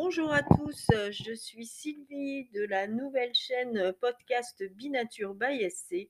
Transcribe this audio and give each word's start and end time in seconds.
Bonjour 0.00 0.32
à 0.32 0.44
tous, 0.44 0.86
je 1.10 1.34
suis 1.34 1.66
Sylvie 1.66 2.48
de 2.54 2.62
la 2.62 2.86
nouvelle 2.86 3.34
chaîne 3.34 3.92
podcast 4.00 4.62
Binature 4.76 5.34
by 5.34 5.68
SC 5.68 6.08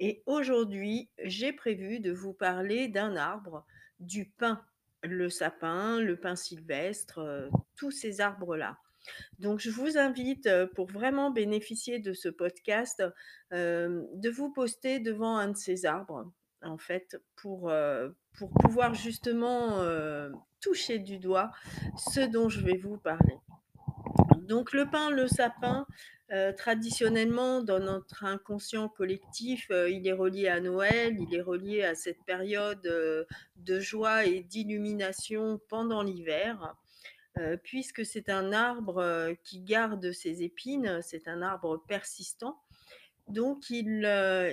et 0.00 0.24
aujourd'hui 0.26 1.08
j'ai 1.22 1.52
prévu 1.52 2.00
de 2.00 2.10
vous 2.10 2.32
parler 2.32 2.88
d'un 2.88 3.14
arbre, 3.14 3.64
du 4.00 4.24
pin, 4.26 4.60
le 5.04 5.30
sapin, 5.30 6.00
le 6.00 6.16
pin 6.18 6.34
sylvestre, 6.34 7.20
euh, 7.20 7.48
tous 7.76 7.92
ces 7.92 8.20
arbres-là. 8.20 8.78
Donc 9.38 9.60
je 9.60 9.70
vous 9.70 9.96
invite 9.96 10.48
euh, 10.48 10.66
pour 10.66 10.88
vraiment 10.88 11.30
bénéficier 11.30 12.00
de 12.00 12.12
ce 12.12 12.28
podcast 12.28 13.00
euh, 13.52 14.02
de 14.12 14.28
vous 14.28 14.52
poster 14.52 14.98
devant 14.98 15.36
un 15.36 15.50
de 15.50 15.56
ces 15.56 15.86
arbres 15.86 16.32
en 16.62 16.78
fait 16.78 17.20
pour, 17.36 17.72
pour 18.38 18.50
pouvoir 18.50 18.94
justement 18.94 19.84
toucher 20.60 20.98
du 20.98 21.18
doigt 21.18 21.50
ce 21.96 22.20
dont 22.20 22.48
je 22.48 22.60
vais 22.60 22.76
vous 22.76 22.98
parler. 22.98 23.38
Donc 24.42 24.72
le 24.72 24.90
pain, 24.90 25.10
le 25.10 25.28
sapin, 25.28 25.86
euh, 26.32 26.52
traditionnellement 26.52 27.60
dans 27.60 27.80
notre 27.80 28.24
inconscient 28.24 28.88
collectif, 28.88 29.66
euh, 29.72 29.90
il 29.90 30.06
est 30.06 30.12
relié 30.12 30.46
à 30.46 30.60
Noël, 30.60 31.16
il 31.18 31.34
est 31.34 31.40
relié 31.40 31.82
à 31.82 31.96
cette 31.96 32.22
période 32.24 32.86
euh, 32.86 33.24
de 33.56 33.80
joie 33.80 34.26
et 34.26 34.44
d'illumination 34.44 35.60
pendant 35.68 36.02
l'hiver. 36.02 36.74
puisque 37.62 38.04
c'est 38.04 38.28
un 38.28 38.52
arbre 38.52 39.32
qui 39.44 39.60
garde 39.60 40.12
ses 40.12 40.42
épines, 40.42 41.00
c'est 41.00 41.26
un 41.26 41.40
arbre 41.42 41.82
persistant. 41.88 42.60
Donc 43.30 43.70
il, 43.70 44.04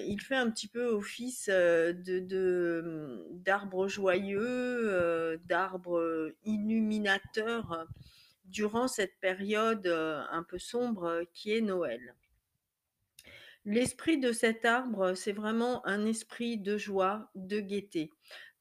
il 0.07 0.21
fait 0.21 0.35
un 0.35 0.49
petit 0.49 0.67
peu 0.67 0.85
office 0.85 1.49
de, 1.49 3.25
d'arbre 3.33 3.87
joyeux, 3.87 5.39
d'arbre 5.45 6.31
illuminateur 6.45 7.87
durant 8.47 8.87
cette 8.87 9.19
période 9.19 9.85
euh, 9.87 10.23
un 10.31 10.43
peu 10.43 10.57
sombre 10.57 11.05
euh, 11.05 11.23
qui 11.33 11.53
est 11.53 11.61
Noël. 11.61 12.15
L'esprit 13.65 14.17
de 14.17 14.31
cet 14.31 14.63
arbre, 14.63 15.13
c'est 15.13 15.33
vraiment 15.33 15.85
un 15.85 16.05
esprit 16.05 16.57
de 16.57 16.77
joie, 16.77 17.29
de 17.35 17.59
gaieté. 17.59 18.11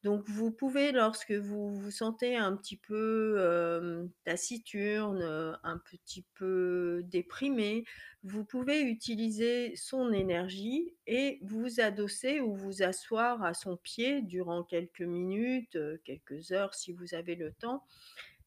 Donc 0.06 0.28
vous 0.28 0.52
pouvez, 0.52 0.92
lorsque 0.92 1.32
vous 1.32 1.74
vous 1.80 1.90
sentez 1.90 2.36
un 2.36 2.54
petit 2.54 2.76
peu 2.76 4.06
taciturne, 4.22 5.20
un 5.64 5.78
petit 5.78 6.24
peu 6.34 7.02
déprimé, 7.06 7.82
vous 8.22 8.44
pouvez 8.44 8.82
utiliser 8.82 9.74
son 9.74 10.12
énergie 10.12 10.94
et 11.08 11.40
vous 11.42 11.80
adosser 11.80 12.38
ou 12.38 12.54
vous 12.54 12.84
asseoir 12.84 13.42
à 13.42 13.52
son 13.52 13.76
pied 13.76 14.22
durant 14.22 14.62
quelques 14.62 15.00
minutes, 15.00 15.76
quelques 16.04 16.52
heures 16.52 16.74
si 16.74 16.92
vous 16.92 17.14
avez 17.14 17.34
le 17.34 17.52
temps, 17.54 17.82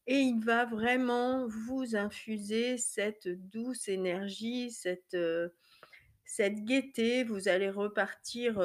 et 0.06 0.16
il 0.16 0.42
va 0.42 0.64
vraiment 0.64 1.46
vous 1.46 1.94
infuser 1.94 2.78
cette 2.78 3.28
douce 3.28 3.86
énergie, 3.86 4.70
cette, 4.70 5.14
cette 6.24 6.64
gaieté. 6.64 7.22
Vous 7.22 7.48
allez 7.48 7.68
repartir 7.68 8.58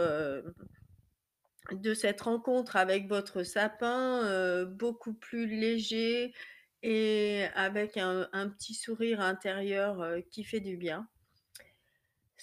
de 1.71 1.93
cette 1.93 2.21
rencontre 2.21 2.75
avec 2.75 3.07
votre 3.07 3.43
sapin 3.43 4.65
beaucoup 4.65 5.13
plus 5.13 5.47
léger 5.47 6.33
et 6.83 7.45
avec 7.55 7.97
un, 7.97 8.49
petit 8.49 8.73
sourire 8.73 9.21
intérieur 9.21 10.05
qui 10.31 10.43
fait 10.43 10.59
du 10.59 10.77
bien. 10.77 11.07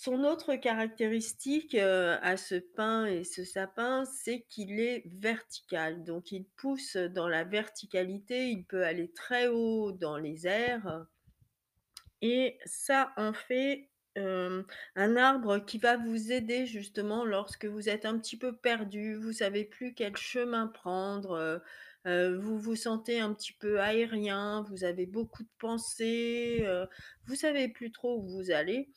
Son 0.04 0.24
autre 0.24 0.56
caractéristique 0.56 1.76
euh, 1.76 2.18
à 2.22 2.36
ce 2.36 2.56
pin 2.56 3.06
et 3.06 3.22
ce 3.22 3.44
sapin, 3.44 4.04
c'est 4.04 4.40
qu'il 4.48 4.80
est 4.80 5.04
vertical. 5.06 6.02
Donc 6.02 6.32
il 6.32 6.44
pousse 6.56 6.96
dans 6.96 7.28
la 7.28 7.44
verticalité, 7.44 8.48
il 8.48 8.64
peut 8.64 8.84
aller 8.84 9.12
très 9.12 9.46
haut 9.46 9.92
dans 9.92 10.16
les 10.16 10.48
airs. 10.48 11.06
Et 12.20 12.58
ça 12.64 13.12
en 13.16 13.32
fait 13.32 13.91
un 14.16 15.16
arbre 15.16 15.58
qui 15.58 15.78
va 15.78 15.96
vous 15.96 16.32
aider 16.32 16.66
justement 16.66 17.24
lorsque 17.24 17.64
vous 17.64 17.88
êtes 17.88 18.04
un 18.04 18.18
petit 18.18 18.36
peu 18.36 18.54
perdu, 18.54 19.14
vous 19.14 19.32
savez 19.32 19.64
plus 19.64 19.94
quel 19.94 20.16
chemin 20.16 20.66
prendre, 20.66 21.62
vous 22.04 22.58
vous 22.58 22.76
sentez 22.76 23.20
un 23.20 23.32
petit 23.32 23.52
peu 23.52 23.80
aérien, 23.80 24.64
vous 24.68 24.84
avez 24.84 25.06
beaucoup 25.06 25.42
de 25.42 25.48
pensées, 25.58 26.66
vous 27.26 27.34
savez 27.36 27.68
plus 27.68 27.90
trop 27.92 28.18
où 28.18 28.28
vous 28.28 28.50
allez. 28.50 28.90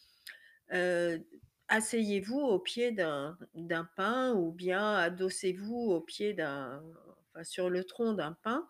Asseyez-vous 1.68 2.40
au 2.40 2.60
pied 2.60 2.92
d'un 2.92 3.38
d'un 3.56 3.90
pin 3.96 4.34
ou 4.34 4.52
bien 4.52 4.96
adossez-vous 4.96 5.92
au 5.92 6.02
pied 6.02 6.34
d'un 6.34 6.84
sur 7.44 7.70
le 7.70 7.84
tronc 7.84 8.14
d'un 8.14 8.34
pin 8.44 8.68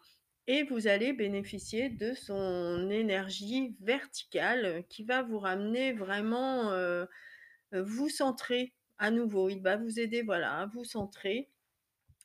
et 0.48 0.64
vous 0.64 0.88
allez 0.88 1.14
bénéficier 1.14 1.90
de 1.90 2.14
son 2.14 2.90
énergie 2.90 3.76
verticale 3.82 4.84
qui 4.90 5.04
va 5.04 5.24
vous 5.24 5.40
ramener 5.40 5.94
vraiment, 5.94 6.72
euh, 6.72 7.06
vous 7.72 8.10
centrer 8.10 8.74
à 8.98 9.12
nouveau. 9.12 9.50
Il 9.50 9.62
va 9.62 9.76
vous 9.76 10.00
aider, 10.00 10.22
voilà, 10.22 10.60
à 10.60 10.66
vous 10.68 10.84
centrer 10.84 11.50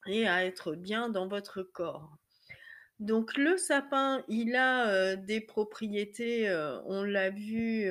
et 0.07 0.29
à 0.29 0.45
être 0.45 0.75
bien 0.75 1.09
dans 1.09 1.29
votre 1.29 1.63
corps. 1.63 2.17
Donc 2.99 3.39
le 3.39 3.57
sapin, 3.57 4.23
il 4.29 4.55
a, 4.55 4.91
euh, 4.91 5.17
des 5.17 5.41
propriétés, 5.41 6.51
on 6.85 7.03
l'a 7.03 7.31
vu, 7.31 7.87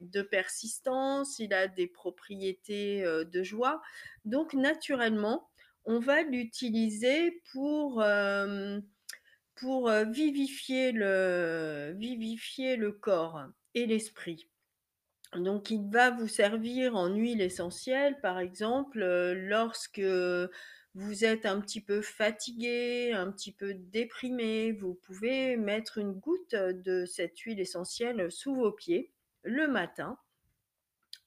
de 0.00 0.22
persistance, 0.22 1.38
il 1.38 1.54
a 1.54 1.68
des 1.68 1.86
propriétés 1.86 3.02
de 3.02 3.42
joie. 3.44 3.80
Donc 4.24 4.54
naturellement, 4.54 5.48
on 5.84 6.00
va 6.00 6.22
l'utiliser 6.22 7.40
pour, 7.52 8.02
pour 9.60 9.90
vivifier, 9.90 10.90
le, 10.90 11.94
vivifier 11.98 12.76
le 12.76 12.92
corps 12.92 13.44
et 13.74 13.86
l'esprit. 13.86 14.48
Donc 15.36 15.70
il 15.70 15.88
va 15.90 16.10
vous 16.10 16.26
servir 16.26 16.96
en 16.96 17.14
huile 17.14 17.40
essentielle, 17.40 18.18
par 18.20 18.40
exemple, 18.40 19.00
lorsque 19.34 20.02
vous 20.94 21.24
êtes 21.24 21.46
un 21.46 21.60
petit 21.60 21.80
peu 21.80 22.00
fatigué, 22.00 23.12
un 23.12 23.30
petit 23.30 23.52
peu 23.52 23.74
déprimé, 23.74 24.72
vous 24.72 24.94
pouvez 24.94 25.56
mettre 25.56 25.98
une 25.98 26.12
goutte 26.12 26.54
de 26.54 27.04
cette 27.04 27.38
huile 27.38 27.60
essentielle 27.60 28.30
sous 28.32 28.54
vos 28.54 28.72
pieds 28.72 29.12
le 29.42 29.68
matin. 29.68 30.18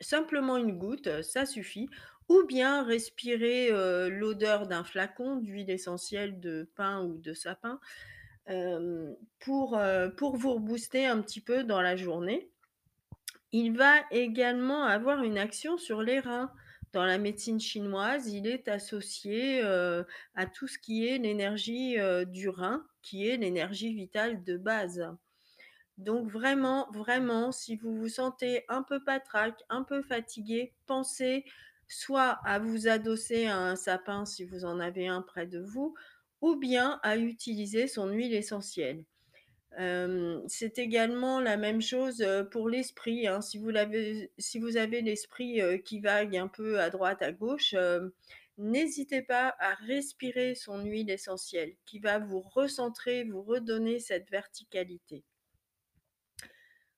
Simplement 0.02 0.58
une 0.58 0.78
goutte, 0.78 1.22
ça 1.22 1.46
suffit. 1.46 1.88
Ou 2.30 2.44
bien 2.46 2.84
respirer 2.84 3.70
l'odeur 4.10 4.68
d'un 4.68 4.84
flacon 4.84 5.38
d'huile 5.38 5.70
essentielle 5.70 6.40
de 6.42 6.70
pin 6.76 7.04
ou 7.04 7.18
de 7.18 7.34
sapin 7.34 7.80
pour, 9.40 9.78
vous 9.78 10.54
rebooster 10.54 11.06
un 11.06 11.22
petit 11.22 11.42
peu 11.42 11.64
dans 11.64 11.82
la 11.82 11.96
journée. 11.96 12.50
Il 13.52 13.78
va 13.78 13.94
également 14.12 14.84
avoir 14.84 15.24
une 15.24 15.38
action 15.38 15.78
sur 15.78 16.02
les 16.02 16.20
reins. 16.20 16.52
Dans 16.92 17.06
la 17.06 17.18
médecine 17.18 17.60
chinoise, 17.60 18.28
il 18.28 18.46
est 18.48 18.68
associé 18.68 19.62
à 19.62 20.46
tout 20.46 20.68
ce 20.68 20.78
qui 20.78 21.08
est 21.08 21.18
l'énergie 21.18 21.98
du 22.28 22.50
rein, 22.50 22.86
qui 23.02 23.28
est 23.28 23.38
l'énergie 23.38 23.94
vitale 23.94 24.44
de 24.44 24.58
base. 24.58 25.04
Donc 25.98 26.30
vraiment, 26.30 26.90
vraiment, 26.92 27.52
si 27.52 27.76
vous 27.76 27.96
vous 27.96 28.10
sentez 28.10 28.66
un 28.68 28.82
peu 28.84 29.04
patraque, 29.04 29.64
un 29.70 29.84
peu 29.84 30.02
fatigué, 30.02 30.74
pensez 30.88 31.46
soit 31.88 32.40
à 32.46 32.58
vous 32.60 32.88
adosser 32.88 33.46
à 33.46 33.58
un 33.58 33.76
sapin 33.76 34.26
si 34.26 34.44
vous 34.44 34.66
en 34.66 34.80
avez 34.80 35.08
un 35.08 35.22
près 35.22 35.46
de 35.46 35.60
vous, 35.60 35.96
ou 36.44 36.58
bien 36.58 37.00
à 37.04 37.18
utiliser 37.18 37.88
son 37.88 38.10
huile 38.10 38.34
essentielle. 38.34 39.06
c'est 40.48 40.78
également 40.78 41.40
la 41.40 41.56
même 41.58 41.82
chose 41.82 42.24
pour 42.52 42.68
l'esprit. 42.70 43.28
Hein. 43.28 43.40
Si, 43.42 43.58
vous 43.58 43.72
si, 44.38 44.60
vous 44.60 44.76
avez 44.76 45.02
l'esprit 45.02 45.62
qui 45.86 46.02
vague 46.02 46.36
un 46.36 46.50
peu 46.50 46.82
à 46.82 46.90
droite, 46.90 47.22
à 47.22 47.32
gauche, 47.32 47.74
n'hésitez 48.58 49.22
pas 49.22 49.56
à 49.58 49.74
respirer 49.88 50.54
son 50.54 50.84
huile 50.84 51.10
essentielle 51.10 51.76
qui 51.86 52.00
va 52.00 52.20
vous 52.20 52.42
recentrer, 52.42 53.24
vous 53.24 53.42
redonner 53.42 54.00
cette 54.00 54.30
verticalité. 54.30 55.24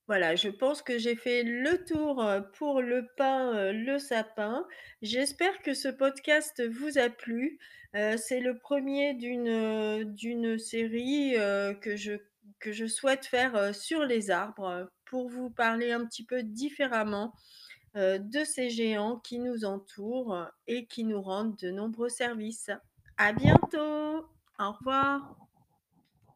Voilà, 0.08 0.36
je 0.36 0.50
pense 0.50 0.84
que 0.84 1.00
j'ai 1.00 1.16
fait 1.16 1.42
le 1.42 1.84
tour 1.84 2.24
pour 2.54 2.82
le 2.82 3.08
pain, 3.18 3.72
le 3.72 3.98
sapin. 3.98 4.68
J'espère 5.02 5.62
que 5.64 5.74
ce 5.74 5.88
podcast 5.88 6.64
vous 6.64 7.00
a 7.00 7.10
plu. 7.10 7.58
c'est 7.94 8.40
le 8.40 8.56
premier 8.58 9.16
d'une, 9.16 10.60
série 10.60 11.34
que, 11.82 11.96
je, 11.96 12.14
que 12.60 12.72
je 12.72 12.86
souhaite 12.86 13.26
faire 13.26 13.74
sur 13.74 14.06
les 14.06 14.30
arbres 14.30 14.92
pour 15.06 15.28
vous 15.28 15.50
parler 15.50 15.92
un 15.92 16.06
petit 16.06 16.24
peu 16.24 16.44
différemment 16.44 17.34
de 17.96 18.44
ces 18.44 18.70
géants 18.70 19.18
qui 19.18 19.40
nous 19.40 19.66
entourent 19.66 20.46
et 20.68 20.86
qui 20.86 21.04
nous 21.04 21.22
rendent 21.22 21.58
de 21.58 21.72
nombreux 21.72 22.10
services. 22.10 22.70
À 23.18 23.34
bientôt. 23.34 24.30
Au 24.60 24.72
revoir. 24.72 25.45